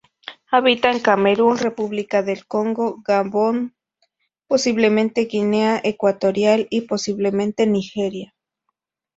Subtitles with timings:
[0.49, 3.75] Habita en Camerún, República del Congo, Gabón,
[4.47, 8.33] posiblemente Guinea Ecuatorial y posiblemente Nigeria.